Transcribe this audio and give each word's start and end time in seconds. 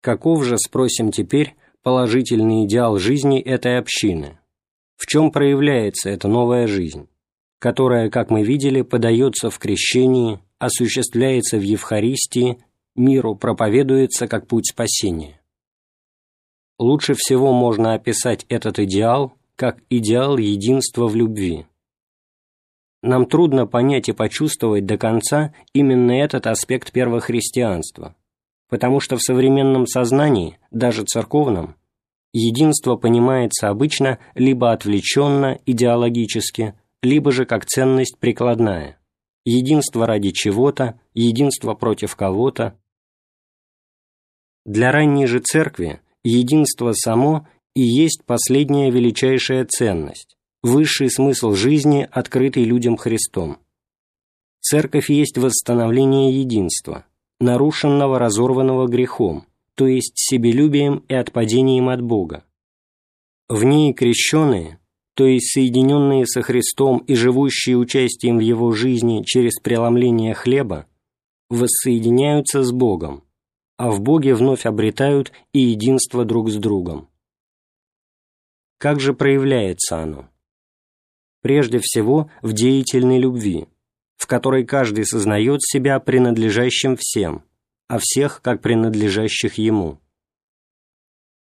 Каков 0.00 0.44
же, 0.44 0.56
спросим 0.58 1.10
теперь, 1.10 1.54
положительный 1.82 2.64
идеал 2.64 2.98
жизни 2.98 3.40
этой 3.40 3.78
общины? 3.78 4.38
В 4.96 5.06
чем 5.06 5.30
проявляется 5.30 6.10
эта 6.10 6.28
новая 6.28 6.66
жизнь, 6.66 7.08
которая, 7.58 8.10
как 8.10 8.30
мы 8.30 8.42
видели, 8.42 8.82
подается 8.82 9.50
в 9.50 9.58
крещении, 9.58 10.40
осуществляется 10.58 11.58
в 11.58 11.62
Евхаристии, 11.62 12.58
миру 12.96 13.34
проповедуется 13.34 14.28
как 14.28 14.46
путь 14.46 14.68
спасения? 14.70 15.40
Лучше 16.78 17.14
всего 17.14 17.52
можно 17.52 17.94
описать 17.94 18.46
этот 18.48 18.78
идеал 18.78 19.34
как 19.60 19.82
идеал 19.90 20.38
единства 20.38 21.06
в 21.06 21.14
любви. 21.14 21.66
Нам 23.02 23.26
трудно 23.26 23.66
понять 23.66 24.08
и 24.08 24.12
почувствовать 24.12 24.86
до 24.86 24.96
конца 24.96 25.52
именно 25.74 26.12
этот 26.12 26.46
аспект 26.46 26.90
первохристианства, 26.92 28.16
потому 28.70 29.00
что 29.00 29.16
в 29.16 29.22
современном 29.22 29.86
сознании, 29.86 30.58
даже 30.70 31.04
церковном, 31.04 31.74
единство 32.32 32.96
понимается 32.96 33.68
обычно 33.68 34.18
либо 34.34 34.72
отвлеченно, 34.72 35.58
идеологически, 35.66 36.74
либо 37.02 37.32
же 37.32 37.44
как 37.44 37.66
ценность 37.66 38.18
прикладная. 38.18 38.98
Единство 39.44 40.06
ради 40.06 40.30
чего-то, 40.30 41.00
единство 41.14 41.74
против 41.74 42.14
кого-то. 42.14 42.78
Для 44.64 44.92
ранней 44.92 45.26
же 45.26 45.40
церкви 45.40 46.00
единство 46.22 46.92
само 46.92 47.48
и 47.74 47.82
есть 47.82 48.22
последняя 48.24 48.90
величайшая 48.90 49.64
ценность, 49.64 50.36
высший 50.62 51.10
смысл 51.10 51.52
жизни, 51.54 52.06
открытый 52.10 52.64
людям 52.64 52.96
Христом. 52.96 53.58
Церковь 54.60 55.08
есть 55.08 55.38
восстановление 55.38 56.38
единства, 56.38 57.06
нарушенного, 57.40 58.18
разорванного 58.18 58.86
грехом, 58.86 59.46
то 59.74 59.86
есть 59.86 60.12
себелюбием 60.14 61.04
и 61.08 61.14
отпадением 61.14 61.88
от 61.88 62.02
Бога. 62.02 62.44
В 63.48 63.64
ней 63.64 63.92
крещенные, 63.92 64.78
то 65.14 65.26
есть 65.26 65.52
соединенные 65.52 66.26
со 66.26 66.42
Христом 66.42 66.98
и 66.98 67.14
живущие 67.14 67.76
участием 67.76 68.38
в 68.38 68.40
Его 68.40 68.72
жизни 68.72 69.22
через 69.24 69.58
преломление 69.60 70.34
хлеба, 70.34 70.86
воссоединяются 71.48 72.62
с 72.62 72.70
Богом, 72.70 73.24
а 73.76 73.90
в 73.90 74.00
Боге 74.00 74.34
вновь 74.34 74.66
обретают 74.66 75.32
и 75.52 75.60
единство 75.60 76.24
друг 76.24 76.50
с 76.50 76.56
другом. 76.56 77.08
Как 78.78 79.00
же 79.00 79.14
проявляется 79.14 79.98
оно? 79.98 80.28
Прежде 81.42 81.78
всего, 81.82 82.30
в 82.42 82.52
деятельной 82.52 83.18
любви, 83.18 83.66
в 84.20 84.26
которой 84.26 84.64
каждый 84.64 85.04
сознает 85.04 85.62
себя 85.62 85.98
принадлежащим 85.98 86.96
всем– 86.96 87.44
а 87.90 87.98
всех 87.98 88.40
как 88.40 88.62
принадлежащих 88.62 89.54
Ему. 89.54 89.98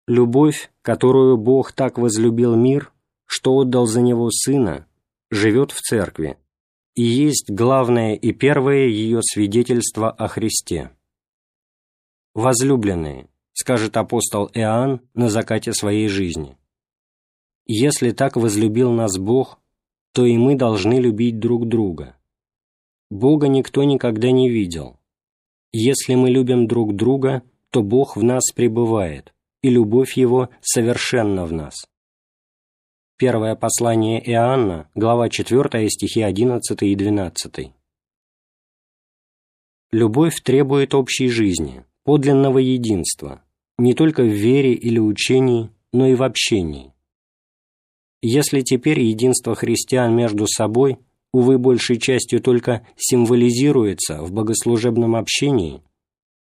Любовь, 0.06 0.72
которую 0.80 1.36
Бог 1.36 1.72
так 1.72 1.98
возлюбил 1.98 2.56
мир, 2.56 2.90
что 3.26 3.54
отдал 3.54 3.84
за 3.84 4.00
него 4.00 4.30
Сына, 4.30 4.86
живет 5.30 5.72
в 5.72 5.80
Церкви, 5.82 6.38
и 6.94 7.02
есть 7.02 7.50
главное 7.50 8.14
и 8.14 8.32
первое 8.32 8.86
ее 8.86 9.20
свидетельство 9.22 10.10
о 10.10 10.26
Христе. 10.26 10.90
«Возлюбленные»,— 12.32 13.28
скажет 13.52 13.98
апостол 13.98 14.50
Иоанн 14.54 15.02
на 15.12 15.28
закате 15.28 15.74
своей 15.74 16.08
жизни, 16.08 16.56
«если 17.66 18.12
так 18.12 18.36
возлюбил 18.36 18.90
нас 18.90 19.18
Бог, 19.18 19.60
то 20.12 20.24
и 20.24 20.38
мы 20.38 20.56
должны 20.56 20.94
любить 20.94 21.38
друг 21.38 21.68
друга. 21.68 22.16
Бога 23.12 23.46
никто 23.46 23.84
никогда 23.84 24.30
не 24.30 24.48
видел, 24.48 24.98
если 25.70 26.14
мы 26.14 26.30
любим 26.30 26.66
друг 26.66 26.96
друга, 26.96 27.42
то 27.68 27.82
Бог 27.82 28.16
в 28.16 28.24
нас 28.24 28.52
пребывает, 28.54 29.34
и 29.60 29.68
любовь 29.68 30.16
Его 30.16 30.48
совершенна 30.62 31.44
в 31.44 31.52
нас. 31.52 31.74
Первое 33.18 33.54
послание 33.54 34.18
Иоанна, 34.30 34.88
глава 34.94 35.28
4, 35.28 35.90
стихи 35.90 36.22
11 36.22 36.82
и 36.84 36.94
12. 36.94 37.72
Любовь 39.90 40.40
требует 40.40 40.94
общей 40.94 41.28
жизни, 41.28 41.84
подлинного 42.04 42.60
единства, 42.60 43.44
не 43.76 43.92
только 43.92 44.22
в 44.22 44.32
вере 44.32 44.72
или 44.72 44.98
учении, 44.98 45.68
но 45.92 46.06
и 46.06 46.14
в 46.14 46.22
общении. 46.22 46.94
Если 48.22 48.62
теперь 48.62 49.00
единство 49.00 49.54
христиан 49.54 50.16
между 50.16 50.46
собой– 50.46 50.96
увы, 51.32 51.58
большей 51.58 51.98
частью 51.98 52.40
только 52.40 52.86
символизируется 52.96 54.22
в 54.22 54.32
богослужебном 54.32 55.16
общении, 55.16 55.82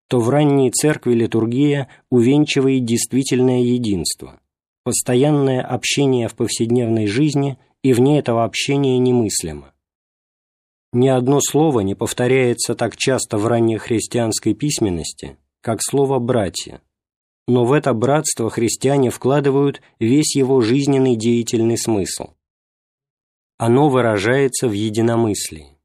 то 0.07 0.19
в 0.19 0.29
ранней 0.29 0.71
церкви 0.71 1.13
литургия 1.13 1.89
увенчивает 2.09 2.85
действительное 2.85 3.61
единство, 3.61 4.39
постоянное 4.83 5.61
общение 5.61 6.27
в 6.27 6.35
повседневной 6.35 7.07
жизни 7.07 7.57
и 7.83 7.93
вне 7.93 8.19
этого 8.19 8.43
общения 8.43 8.97
немыслимо. 8.99 9.73
Ни 10.93 11.07
одно 11.07 11.41
слово 11.41 11.81
не 11.81 11.95
повторяется 11.95 12.75
так 12.75 12.95
часто 12.95 13.37
в 13.37 13.47
ранней 13.47 13.77
христианской 13.77 14.53
письменности, 14.53 15.37
как 15.61 15.79
слово 15.81 16.19
«братья», 16.19 16.81
но 17.47 17.65
в 17.65 17.73
это 17.73 17.93
братство 17.93 18.49
христиане 18.49 19.09
вкладывают 19.09 19.81
весь 19.99 20.35
его 20.35 20.61
жизненный 20.61 21.15
деятельный 21.15 21.77
смысл 21.77 22.29
оно 23.57 23.89
выражается 23.89 24.67
в 24.67 24.73
единомыслии. 24.73 25.77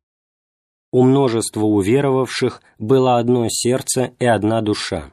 У 0.92 1.04
множества 1.04 1.62
уверовавших 1.62 2.62
было 2.78 3.19
одно 3.19 3.47
сердце 3.48 4.12
и 4.19 4.26
одна 4.26 4.60
душа. 4.60 5.12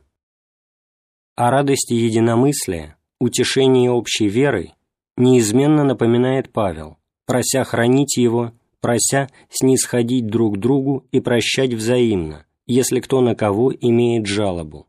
О 1.35 1.51
радости 1.51 1.93
единомыслия, 1.93 2.97
утешении 3.19 3.87
общей 3.87 4.27
верой 4.27 4.73
неизменно 5.17 5.83
напоминает 5.83 6.51
Павел, 6.51 6.97
прося 7.27 7.63
хранить 7.63 8.17
его, 8.17 8.53
прося 8.81 9.29
снисходить 9.49 10.25
друг 10.25 10.57
другу 10.57 11.05
и 11.11 11.19
прощать 11.19 11.73
взаимно, 11.73 12.47
если 12.65 12.99
кто 12.99 13.21
на 13.21 13.35
кого 13.35 13.71
имеет 13.71 14.25
жалобу. 14.25 14.87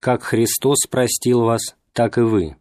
Как 0.00 0.24
Христос 0.24 0.78
простил 0.90 1.42
вас, 1.42 1.76
так 1.92 2.18
и 2.18 2.22
вы. 2.22 2.56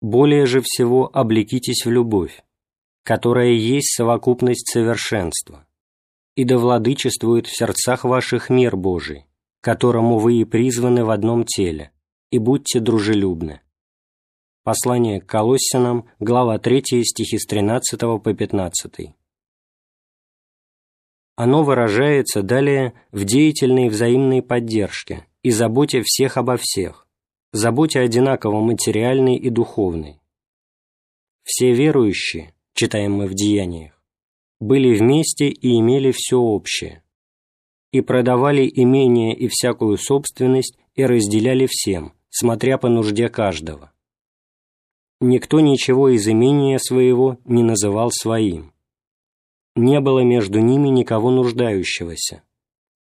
Более 0.00 0.46
же 0.46 0.60
всего 0.64 1.08
облекитесь 1.12 1.84
в 1.84 1.90
любовь, 1.90 2.42
которая 3.08 3.52
есть 3.52 3.96
совокупность 3.96 4.70
совершенства, 4.70 5.66
и 6.34 6.44
да 6.44 6.58
владычествует 6.58 7.46
в 7.46 7.56
сердцах 7.56 8.04
ваших 8.04 8.50
мир 8.50 8.76
Божий, 8.76 9.24
которому 9.62 10.18
вы 10.18 10.40
и 10.40 10.44
призваны 10.44 11.06
в 11.06 11.08
одном 11.08 11.46
теле, 11.46 11.90
и 12.30 12.36
будьте 12.36 12.80
дружелюбны». 12.80 13.62
Послание 14.62 15.22
к 15.22 15.26
Колоссянам, 15.26 16.06
глава 16.20 16.58
3, 16.58 17.02
стихи 17.02 17.38
с 17.38 17.46
13 17.46 17.98
по 18.22 18.34
15. 18.34 19.14
Оно 21.34 21.64
выражается 21.64 22.42
далее 22.42 22.92
в 23.10 23.24
деятельной 23.24 23.88
взаимной 23.88 24.42
поддержке 24.42 25.26
и 25.42 25.50
заботе 25.50 26.02
всех 26.04 26.36
обо 26.36 26.58
всех, 26.58 27.06
заботе 27.52 28.00
одинаково 28.00 28.60
материальной 28.60 29.36
и 29.36 29.48
духовной. 29.48 30.20
Все 31.42 31.72
верующие, 31.72 32.52
читаем 32.78 33.14
мы 33.14 33.26
в 33.26 33.34
Деяниях, 33.34 34.00
были 34.60 34.96
вместе 34.96 35.48
и 35.48 35.80
имели 35.80 36.12
все 36.12 36.38
общее, 36.38 37.02
и 37.90 38.00
продавали 38.02 38.70
имение 38.72 39.34
и 39.34 39.48
всякую 39.48 39.98
собственность 39.98 40.78
и 40.94 41.04
разделяли 41.04 41.66
всем, 41.68 42.12
смотря 42.30 42.78
по 42.78 42.88
нужде 42.88 43.28
каждого. 43.30 43.90
Никто 45.20 45.58
ничего 45.58 46.08
из 46.10 46.28
имения 46.28 46.78
своего 46.78 47.38
не 47.44 47.64
называл 47.64 48.12
своим. 48.12 48.72
Не 49.74 49.98
было 49.98 50.20
между 50.20 50.60
ними 50.60 50.86
никого 50.86 51.32
нуждающегося, 51.32 52.44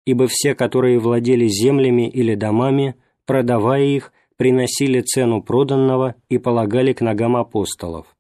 ибо 0.08 0.26
все, 0.28 0.56
которые 0.56 0.98
владели 0.98 1.48
землями 1.48 2.10
или 2.10 2.34
домами, 2.34 2.96
продавая 3.28 3.84
их, 3.84 4.12
приносили 4.38 5.02
цену 5.02 5.44
проданного 5.44 6.16
и 6.30 6.40
полагали 6.40 6.94
к 6.94 7.02
ногам 7.02 7.36
апостолов 7.36 8.17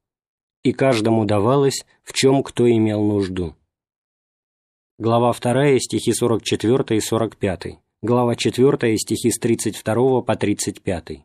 и 0.67 0.73
каждому 0.73 1.25
давалось, 1.25 1.85
в 2.03 2.13
чем 2.13 2.43
кто 2.43 2.69
имел 2.69 3.01
нужду. 3.03 3.55
Глава 4.99 5.33
2, 5.33 5.79
стихи 5.79 6.11
44 6.11 6.97
и 6.97 6.99
45, 6.99 7.79
глава 8.01 8.35
4, 8.35 8.97
стихи 8.97 9.31
с 9.31 9.39
32 9.39 10.21
по 10.21 10.35
35. 10.35 11.23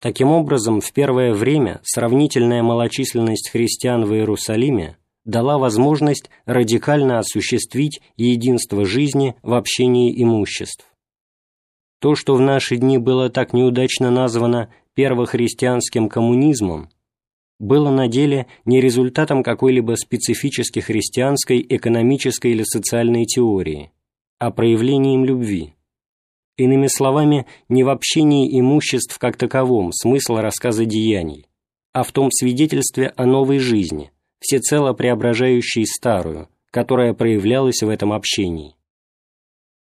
Таким 0.00 0.28
образом, 0.28 0.80
в 0.80 0.92
первое 0.92 1.32
время 1.32 1.80
сравнительная 1.82 2.62
малочисленность 2.62 3.50
христиан 3.50 4.04
в 4.04 4.14
Иерусалиме 4.14 4.96
дала 5.24 5.58
возможность 5.58 6.30
радикально 6.44 7.18
осуществить 7.18 8.00
единство 8.16 8.84
жизни 8.84 9.34
в 9.42 9.54
общении 9.54 10.22
имуществ. 10.22 10.86
То, 12.00 12.14
что 12.14 12.36
в 12.36 12.40
наши 12.40 12.76
дни 12.76 12.98
было 12.98 13.28
так 13.30 13.52
неудачно 13.52 14.10
названо 14.10 14.70
первохристианским 14.94 16.08
коммунизмом, 16.08 16.90
было 17.58 17.90
на 17.90 18.08
деле 18.08 18.46
не 18.64 18.80
результатом 18.80 19.42
какой-либо 19.42 19.94
специфически 19.94 20.80
христианской 20.80 21.64
экономической 21.68 22.52
или 22.52 22.62
социальной 22.64 23.24
теории, 23.24 23.92
а 24.38 24.50
проявлением 24.50 25.24
любви. 25.24 25.74
Иными 26.56 26.86
словами, 26.86 27.46
не 27.68 27.84
в 27.84 27.88
общении 27.88 28.58
имуществ 28.58 29.18
как 29.18 29.36
таковом 29.36 29.92
смысл 29.92 30.36
рассказа 30.36 30.84
деяний, 30.84 31.46
а 31.92 32.02
в 32.02 32.12
том 32.12 32.30
свидетельстве 32.30 33.12
о 33.16 33.26
новой 33.26 33.58
жизни, 33.58 34.10
всецело 34.40 34.92
преображающей 34.92 35.86
старую, 35.86 36.48
которая 36.70 37.14
проявлялась 37.14 37.82
в 37.82 37.88
этом 37.88 38.12
общении. 38.12 38.74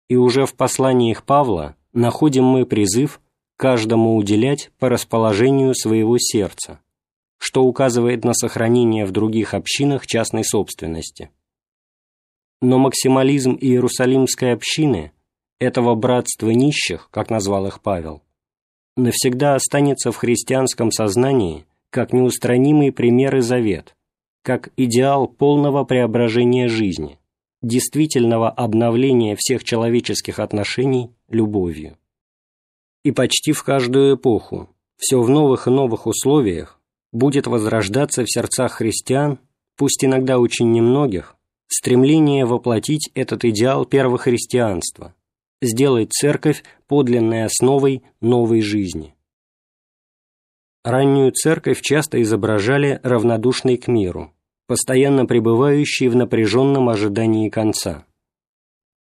И 0.08 0.16
уже 0.16 0.44
в 0.44 0.54
посланиях 0.54 1.24
Павла 1.24 1.76
находим 1.92 2.44
мы 2.44 2.66
призыв 2.66 3.20
каждому 3.56 4.16
уделять 4.16 4.70
по 4.78 4.88
расположению 4.88 5.74
своего 5.74 6.16
сердца, 6.18 6.80
что 7.40 7.64
указывает 7.64 8.22
на 8.22 8.34
сохранение 8.34 9.06
в 9.06 9.12
других 9.12 9.54
общинах 9.54 10.06
частной 10.06 10.44
собственности. 10.44 11.30
Но 12.60 12.78
максимализм 12.78 13.56
Иерусалимской 13.58 14.52
общины, 14.52 15.12
этого 15.58 15.94
братства 15.94 16.50
нищих, 16.50 17.08
как 17.10 17.30
назвал 17.30 17.66
их 17.66 17.80
Павел, 17.80 18.22
навсегда 18.96 19.54
останется 19.54 20.12
в 20.12 20.16
христианском 20.16 20.92
сознании 20.92 21.64
как 21.88 22.12
неустранимый 22.12 22.92
пример 22.92 23.36
и 23.36 23.40
завет, 23.40 23.96
как 24.42 24.68
идеал 24.76 25.26
полного 25.26 25.84
преображения 25.84 26.68
жизни, 26.68 27.18
действительного 27.62 28.50
обновления 28.50 29.34
всех 29.34 29.64
человеческих 29.64 30.38
отношений 30.40 31.10
любовью. 31.28 31.96
И 33.02 33.12
почти 33.12 33.52
в 33.52 33.64
каждую 33.64 34.16
эпоху, 34.16 34.68
все 34.98 35.22
в 35.22 35.30
новых 35.30 35.66
и 35.66 35.70
новых 35.70 36.06
условиях, 36.06 36.79
будет 37.12 37.46
возрождаться 37.46 38.24
в 38.24 38.30
сердцах 38.30 38.72
христиан, 38.72 39.38
пусть 39.76 40.04
иногда 40.04 40.38
очень 40.38 40.70
немногих, 40.72 41.36
стремление 41.68 42.44
воплотить 42.44 43.10
этот 43.14 43.44
идеал 43.44 43.84
первохристианства, 43.84 45.14
сделать 45.62 46.12
церковь 46.12 46.64
подлинной 46.86 47.44
основой 47.44 48.02
новой 48.20 48.60
жизни. 48.62 49.14
Раннюю 50.82 51.32
церковь 51.32 51.82
часто 51.82 52.22
изображали 52.22 53.00
равнодушной 53.02 53.76
к 53.76 53.86
миру, 53.86 54.32
постоянно 54.66 55.26
пребывающей 55.26 56.08
в 56.08 56.16
напряженном 56.16 56.88
ожидании 56.88 57.50
конца. 57.50 58.06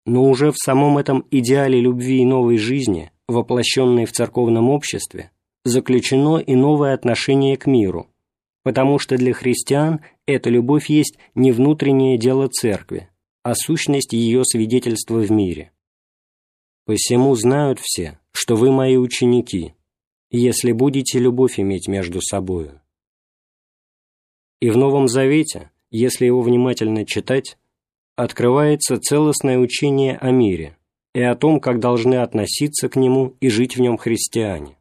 Но 0.05 0.25
уже 0.25 0.51
в 0.51 0.57
самом 0.57 0.97
этом 0.97 1.25
идеале 1.31 1.79
любви 1.79 2.21
и 2.21 2.25
новой 2.25 2.57
жизни, 2.57 3.11
воплощенной 3.27 4.05
в 4.05 4.11
церковном 4.11 4.69
обществе, 4.69 5.31
заключено 5.63 6.37
и 6.37 6.55
новое 6.55 6.93
отношение 6.93 7.57
к 7.57 7.65
миру, 7.65 8.07
потому 8.63 8.99
что 8.99 9.17
для 9.17 9.33
христиан 9.33 10.01
эта 10.25 10.49
любовь 10.49 10.89
есть 10.89 11.17
не 11.35 11.51
внутреннее 11.51 12.17
дело 12.17 12.47
церкви, 12.47 13.09
а 13.43 13.55
сущность 13.55 14.13
ее 14.13 14.43
свидетельства 14.45 15.19
в 15.19 15.31
мире. 15.31 15.71
«Посему 16.85 17.35
знают 17.35 17.79
все, 17.79 18.19
что 18.31 18.55
вы 18.55 18.71
мои 18.71 18.97
ученики, 18.97 19.73
если 20.31 20.71
будете 20.71 21.19
любовь 21.19 21.59
иметь 21.59 21.87
между 21.87 22.21
собою». 22.21 22.81
И 24.59 24.69
в 24.69 24.77
Новом 24.77 25.07
Завете, 25.07 25.71
если 25.91 26.25
его 26.25 26.41
внимательно 26.41 27.05
читать, 27.05 27.57
открывается 28.15 28.99
целостное 28.99 29.57
учение 29.57 30.17
о 30.17 30.31
мире 30.31 30.77
и 31.13 31.21
о 31.21 31.35
том, 31.35 31.59
как 31.59 31.79
должны 31.79 32.15
относиться 32.15 32.89
к 32.89 32.95
нему 32.95 33.35
и 33.39 33.49
жить 33.49 33.75
в 33.75 33.81
нем 33.81 33.97
христиане. 33.97 34.77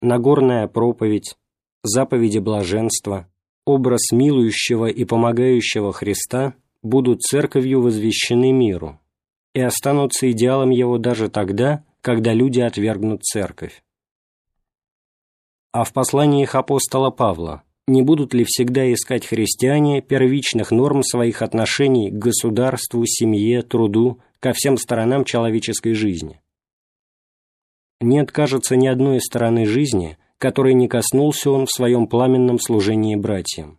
Нагорная 0.00 0.68
проповедь, 0.68 1.36
заповеди 1.82 2.38
блаженства, 2.38 3.26
образ 3.66 4.12
милующего 4.12 4.86
и 4.86 5.04
помогающего 5.04 5.92
Христа 5.92 6.54
будут 6.82 7.22
церковью 7.22 7.82
возвещены 7.82 8.52
миру 8.52 9.00
и 9.54 9.60
останутся 9.60 10.30
идеалом 10.30 10.70
его 10.70 10.98
даже 10.98 11.28
тогда, 11.28 11.84
когда 12.00 12.32
люди 12.32 12.60
отвергнут 12.60 13.24
церковь. 13.24 13.82
А 15.72 15.82
в 15.82 15.92
посланиях 15.92 16.54
апостола 16.54 17.10
Павла 17.10 17.64
не 17.88 18.02
будут 18.02 18.34
ли 18.34 18.44
всегда 18.46 18.92
искать 18.92 19.26
христиане 19.26 20.00
первичных 20.00 20.70
норм 20.70 21.02
своих 21.02 21.42
отношений 21.42 22.10
к 22.10 22.14
государству, 22.14 23.02
семье, 23.04 23.62
труду, 23.62 24.20
ко 24.38 24.52
всем 24.52 24.76
сторонам 24.76 25.24
человеческой 25.24 25.94
жизни? 25.94 26.40
Нет, 28.00 28.30
кажется, 28.30 28.76
ни 28.76 28.86
одной 28.86 29.20
стороны 29.20 29.66
жизни, 29.66 30.18
которой 30.38 30.74
не 30.74 30.88
коснулся 30.88 31.50
он 31.50 31.66
в 31.66 31.72
своем 31.72 32.06
пламенном 32.06 32.58
служении 32.60 33.16
братьям. 33.16 33.78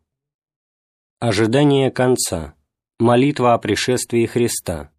Ожидание 1.20 1.90
конца, 1.90 2.54
молитва 3.00 3.54
о 3.54 3.58
пришествии 3.60 4.26
Христа, 4.26 4.92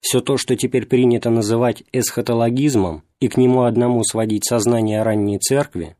все 0.00 0.20
то, 0.20 0.36
что 0.36 0.56
теперь 0.56 0.86
принято 0.86 1.30
называть 1.30 1.84
эсхатологизмом 1.92 3.04
и 3.18 3.28
к 3.28 3.36
нему 3.36 3.64
одному 3.64 4.02
сводить 4.04 4.44
сознание 4.46 5.02
ранней 5.02 5.38
церкви, 5.38 5.96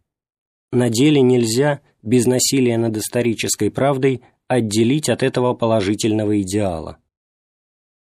на 0.72 0.88
деле 0.88 1.20
нельзя, 1.20 1.80
без 2.02 2.26
насилия 2.26 2.78
над 2.78 2.96
исторической 2.96 3.70
правдой, 3.70 4.22
отделить 4.46 5.08
от 5.08 5.22
этого 5.22 5.54
положительного 5.54 6.40
идеала. 6.42 6.98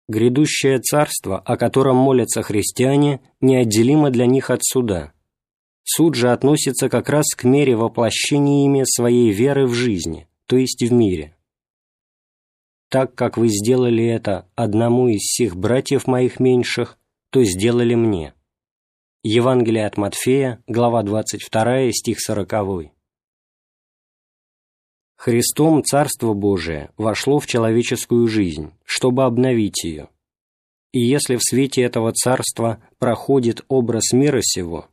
Грядущее 0.08 0.80
царство, 0.80 1.38
о 1.40 1.58
котором 1.58 1.98
молятся 1.98 2.42
христиане, 2.42 3.20
неотделимо 3.42 4.10
для 4.10 4.26
них 4.26 4.50
от 4.50 4.64
суда. 4.64 5.12
Суд 5.84 6.16
же 6.16 6.32
относится 6.32 6.88
как 6.90 7.10
раз 7.10 7.26
к 7.36 7.44
мере 7.44 7.76
воплощения 7.76 8.66
ими 8.66 8.84
своей 8.86 9.32
веры 9.32 9.68
в 9.68 9.74
жизни, 9.74 10.28
то 10.46 10.58
есть 10.58 10.82
в 10.82 10.94
мире. 10.94 11.36
«Так 12.90 13.16
как 13.16 13.38
вы 13.38 13.50
сделали 13.50 14.06
это 14.06 14.48
одному 14.56 15.10
из 15.10 15.22
сих 15.24 15.58
братьев 15.58 16.08
моих 16.08 16.40
меньших, 16.40 16.98
то 17.30 17.44
сделали 17.44 17.96
мне». 17.96 18.34
Евангелие 19.24 19.86
от 19.86 19.98
Матфея, 19.98 20.64
глава 20.68 21.04
22, 21.04 21.92
стих 21.92 22.22
40. 22.22 22.97
Христом 25.18 25.84
Царство 25.84 26.34
Божие 26.34 26.92
вошло 26.96 27.40
в 27.40 27.48
человеческую 27.48 28.28
жизнь, 28.28 28.72
чтобы 28.86 29.24
обновить 29.24 29.84
ее. 29.84 30.10
И 30.94 31.00
если 31.00 31.36
в 31.36 31.42
свете 31.42 31.82
этого 31.82 32.14
Царства 32.14 32.82
проходит 33.00 33.66
образ 33.68 34.14
мира 34.14 34.42
сего, 34.44 34.88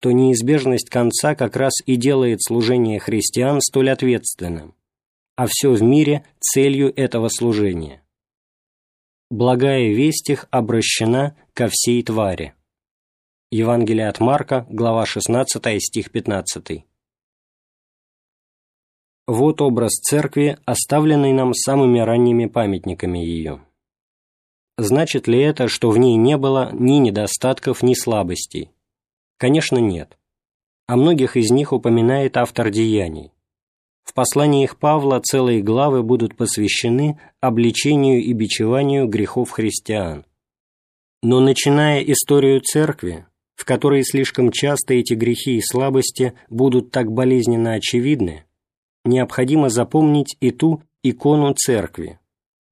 то 0.00 0.12
неизбежность 0.12 0.90
конца 0.90 1.34
как 1.34 1.56
раз 1.56 1.72
и 1.86 1.96
делает 1.96 2.42
служение 2.42 3.00
христиан 3.00 3.62
столь 3.62 3.90
ответственным, 3.90 4.74
а 5.36 5.46
все 5.48 5.70
в 5.70 5.82
мире 5.82 6.24
целью 6.38 6.92
этого 6.94 7.28
служения. 7.30 8.02
Благая 9.30 9.88
весть 9.88 10.28
их 10.28 10.48
обращена 10.50 11.34
ко 11.54 11.68
всей 11.70 12.02
твари. 12.02 12.52
Евангелие 13.50 14.08
от 14.08 14.20
Марка, 14.20 14.66
глава 14.68 15.06
16, 15.06 15.82
стих 15.82 16.10
15. 16.10 16.84
Вот 19.26 19.60
образ 19.60 19.92
церкви, 19.94 20.56
оставленный 20.66 21.32
нам 21.32 21.52
самыми 21.52 21.98
ранними 21.98 22.46
памятниками 22.46 23.18
ее. 23.18 23.60
Значит 24.78 25.26
ли 25.26 25.40
это, 25.40 25.66
что 25.66 25.90
в 25.90 25.98
ней 25.98 26.16
не 26.16 26.36
было 26.36 26.70
ни 26.72 26.98
недостатков, 26.98 27.82
ни 27.82 27.94
слабостей? 27.94 28.70
Конечно, 29.36 29.78
нет. 29.78 30.16
О 30.86 30.96
многих 30.96 31.36
из 31.36 31.50
них 31.50 31.72
упоминает 31.72 32.36
автор 32.36 32.70
деяний. 32.70 33.32
В 34.04 34.14
посланиях 34.14 34.78
Павла 34.78 35.20
целые 35.20 35.60
главы 35.60 36.04
будут 36.04 36.36
посвящены 36.36 37.18
обличению 37.40 38.22
и 38.22 38.32
бичеванию 38.32 39.08
грехов 39.08 39.50
христиан. 39.50 40.24
Но 41.22 41.40
начиная 41.40 42.00
историю 42.02 42.60
церкви, 42.60 43.26
в 43.56 43.64
которой 43.64 44.04
слишком 44.04 44.52
часто 44.52 44.94
эти 44.94 45.14
грехи 45.14 45.56
и 45.56 45.62
слабости 45.62 46.34
будут 46.48 46.92
так 46.92 47.10
болезненно 47.10 47.72
очевидны, 47.72 48.44
необходимо 49.06 49.68
запомнить 49.68 50.36
и 50.40 50.50
ту 50.50 50.82
икону 51.02 51.54
церкви, 51.54 52.18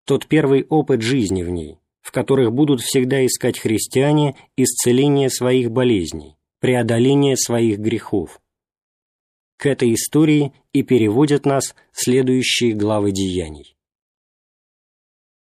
тот 0.04 0.26
первый 0.26 0.64
опыт 0.68 1.02
жизни 1.02 1.42
в 1.42 1.50
ней, 1.50 1.78
в 2.02 2.12
которых 2.12 2.52
будут 2.52 2.80
всегда 2.80 3.24
искать 3.24 3.58
христиане 3.58 4.36
исцеление 4.56 5.30
своих 5.30 5.70
болезней, 5.70 6.36
преодоление 6.60 7.36
своих 7.36 7.78
грехов. 7.78 8.40
К 9.56 9.66
этой 9.66 9.94
истории 9.94 10.52
и 10.72 10.82
переводят 10.82 11.46
нас 11.46 11.74
следующие 11.92 12.74
главы 12.74 13.12
деяний. 13.12 13.73